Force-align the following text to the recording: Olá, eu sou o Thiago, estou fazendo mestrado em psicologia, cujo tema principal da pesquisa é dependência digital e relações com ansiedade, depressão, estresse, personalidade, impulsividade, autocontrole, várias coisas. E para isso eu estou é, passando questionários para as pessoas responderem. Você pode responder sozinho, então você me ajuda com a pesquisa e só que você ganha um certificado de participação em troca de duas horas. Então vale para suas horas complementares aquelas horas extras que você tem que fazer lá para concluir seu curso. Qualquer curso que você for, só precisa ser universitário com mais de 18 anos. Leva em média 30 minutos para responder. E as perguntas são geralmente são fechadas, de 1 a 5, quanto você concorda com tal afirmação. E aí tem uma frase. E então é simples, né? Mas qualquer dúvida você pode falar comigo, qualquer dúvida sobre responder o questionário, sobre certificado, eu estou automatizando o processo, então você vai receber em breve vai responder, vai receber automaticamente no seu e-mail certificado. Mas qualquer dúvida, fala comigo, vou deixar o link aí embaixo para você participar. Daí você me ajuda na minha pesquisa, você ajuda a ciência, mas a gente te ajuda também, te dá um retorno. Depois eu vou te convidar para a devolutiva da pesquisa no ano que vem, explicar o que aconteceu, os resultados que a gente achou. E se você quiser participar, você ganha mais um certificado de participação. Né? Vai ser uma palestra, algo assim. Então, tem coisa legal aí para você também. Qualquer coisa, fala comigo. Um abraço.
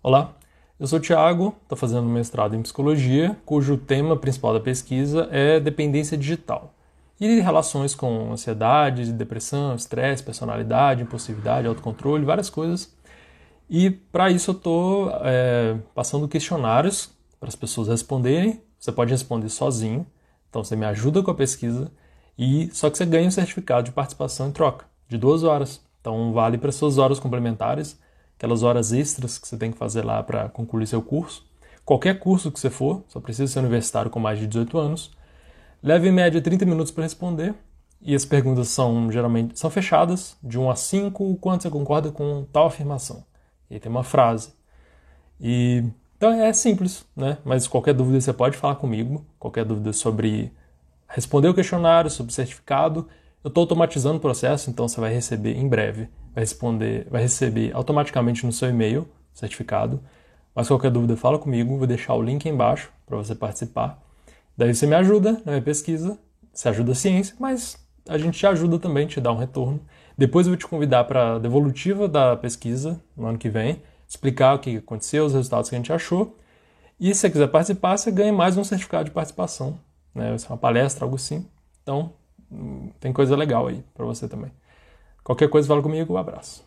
Olá, 0.00 0.36
eu 0.78 0.86
sou 0.86 1.00
o 1.00 1.02
Thiago, 1.02 1.56
estou 1.64 1.76
fazendo 1.76 2.04
mestrado 2.04 2.54
em 2.54 2.62
psicologia, 2.62 3.36
cujo 3.44 3.76
tema 3.76 4.16
principal 4.16 4.52
da 4.52 4.60
pesquisa 4.60 5.28
é 5.32 5.58
dependência 5.58 6.16
digital 6.16 6.72
e 7.20 7.40
relações 7.40 7.96
com 7.96 8.30
ansiedade, 8.30 9.12
depressão, 9.12 9.74
estresse, 9.74 10.22
personalidade, 10.22 11.02
impulsividade, 11.02 11.66
autocontrole, 11.66 12.24
várias 12.24 12.48
coisas. 12.48 12.96
E 13.68 13.90
para 13.90 14.30
isso 14.30 14.52
eu 14.52 14.54
estou 14.54 15.10
é, 15.20 15.76
passando 15.96 16.28
questionários 16.28 17.10
para 17.40 17.48
as 17.48 17.56
pessoas 17.56 17.88
responderem. 17.88 18.62
Você 18.78 18.92
pode 18.92 19.10
responder 19.10 19.48
sozinho, 19.48 20.06
então 20.48 20.62
você 20.62 20.76
me 20.76 20.86
ajuda 20.86 21.24
com 21.24 21.32
a 21.32 21.34
pesquisa 21.34 21.90
e 22.38 22.70
só 22.72 22.88
que 22.88 22.96
você 22.96 23.04
ganha 23.04 23.26
um 23.26 23.32
certificado 23.32 23.82
de 23.82 23.90
participação 23.90 24.46
em 24.48 24.52
troca 24.52 24.86
de 25.08 25.18
duas 25.18 25.42
horas. 25.42 25.80
Então 26.00 26.32
vale 26.32 26.56
para 26.56 26.70
suas 26.70 26.98
horas 26.98 27.18
complementares 27.18 27.98
aquelas 28.38 28.62
horas 28.62 28.92
extras 28.92 29.36
que 29.36 29.48
você 29.48 29.56
tem 29.56 29.72
que 29.72 29.76
fazer 29.76 30.04
lá 30.04 30.22
para 30.22 30.48
concluir 30.48 30.86
seu 30.86 31.02
curso. 31.02 31.44
Qualquer 31.84 32.20
curso 32.20 32.52
que 32.52 32.60
você 32.60 32.70
for, 32.70 33.02
só 33.08 33.20
precisa 33.20 33.52
ser 33.52 33.58
universitário 33.58 34.10
com 34.10 34.20
mais 34.20 34.38
de 34.38 34.46
18 34.46 34.78
anos. 34.78 35.10
Leva 35.82 36.06
em 36.06 36.12
média 36.12 36.40
30 36.40 36.64
minutos 36.64 36.92
para 36.92 37.02
responder. 37.02 37.54
E 38.00 38.14
as 38.14 38.24
perguntas 38.24 38.68
são 38.68 39.10
geralmente 39.10 39.58
são 39.58 39.68
fechadas, 39.68 40.36
de 40.40 40.56
1 40.56 40.70
a 40.70 40.76
5, 40.76 41.36
quanto 41.38 41.64
você 41.64 41.70
concorda 41.70 42.12
com 42.12 42.46
tal 42.52 42.68
afirmação. 42.68 43.24
E 43.68 43.74
aí 43.74 43.80
tem 43.80 43.90
uma 43.90 44.04
frase. 44.04 44.52
E 45.40 45.82
então 46.16 46.30
é 46.30 46.52
simples, 46.52 47.04
né? 47.16 47.38
Mas 47.44 47.66
qualquer 47.66 47.94
dúvida 47.94 48.20
você 48.20 48.32
pode 48.32 48.56
falar 48.56 48.76
comigo, 48.76 49.26
qualquer 49.36 49.64
dúvida 49.64 49.92
sobre 49.92 50.52
responder 51.08 51.48
o 51.48 51.54
questionário, 51.54 52.08
sobre 52.08 52.32
certificado, 52.32 53.08
eu 53.42 53.48
estou 53.48 53.62
automatizando 53.62 54.18
o 54.18 54.20
processo, 54.20 54.70
então 54.70 54.88
você 54.88 55.00
vai 55.00 55.12
receber 55.12 55.56
em 55.56 55.68
breve 55.68 56.08
vai 56.38 56.44
responder, 56.44 57.06
vai 57.10 57.22
receber 57.22 57.72
automaticamente 57.74 58.46
no 58.46 58.52
seu 58.52 58.68
e-mail 58.68 59.08
certificado. 59.34 60.00
Mas 60.54 60.68
qualquer 60.68 60.90
dúvida, 60.90 61.16
fala 61.16 61.38
comigo, 61.38 61.76
vou 61.76 61.86
deixar 61.86 62.14
o 62.14 62.22
link 62.22 62.46
aí 62.46 62.54
embaixo 62.54 62.92
para 63.06 63.16
você 63.16 63.34
participar. 63.34 64.00
Daí 64.56 64.74
você 64.74 64.86
me 64.86 64.94
ajuda 64.94 65.32
na 65.44 65.52
minha 65.52 65.62
pesquisa, 65.62 66.18
você 66.52 66.68
ajuda 66.68 66.92
a 66.92 66.94
ciência, 66.94 67.34
mas 67.38 67.76
a 68.08 68.18
gente 68.18 68.38
te 68.38 68.46
ajuda 68.46 68.78
também, 68.78 69.06
te 69.06 69.20
dá 69.20 69.32
um 69.32 69.36
retorno. 69.36 69.80
Depois 70.16 70.46
eu 70.46 70.52
vou 70.52 70.56
te 70.56 70.66
convidar 70.66 71.04
para 71.04 71.36
a 71.36 71.38
devolutiva 71.38 72.08
da 72.08 72.36
pesquisa 72.36 73.00
no 73.16 73.26
ano 73.26 73.38
que 73.38 73.48
vem, 73.48 73.82
explicar 74.08 74.54
o 74.54 74.58
que 74.58 74.78
aconteceu, 74.78 75.26
os 75.26 75.34
resultados 75.34 75.68
que 75.68 75.76
a 75.76 75.78
gente 75.78 75.92
achou. 75.92 76.36
E 76.98 77.14
se 77.14 77.20
você 77.20 77.30
quiser 77.30 77.48
participar, 77.48 77.96
você 77.96 78.10
ganha 78.10 78.32
mais 78.32 78.56
um 78.56 78.64
certificado 78.64 79.04
de 79.04 79.10
participação. 79.12 79.78
Né? 80.14 80.30
Vai 80.30 80.38
ser 80.38 80.48
uma 80.48 80.56
palestra, 80.56 81.04
algo 81.04 81.14
assim. 81.14 81.46
Então, 81.82 82.12
tem 83.00 83.12
coisa 83.12 83.36
legal 83.36 83.66
aí 83.66 83.82
para 83.94 84.04
você 84.04 84.28
também. 84.28 84.50
Qualquer 85.22 85.48
coisa, 85.48 85.68
fala 85.68 85.82
comigo. 85.82 86.14
Um 86.14 86.16
abraço. 86.16 86.64